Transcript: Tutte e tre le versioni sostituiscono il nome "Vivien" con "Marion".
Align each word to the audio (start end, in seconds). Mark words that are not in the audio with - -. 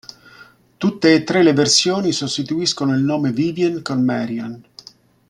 Tutte 0.79 1.13
e 1.13 1.23
tre 1.23 1.43
le 1.43 1.53
versioni 1.53 2.11
sostituiscono 2.11 2.95
il 2.95 3.03
nome 3.03 3.31
"Vivien" 3.31 3.83
con 3.83 4.03
"Marion". 4.03 4.63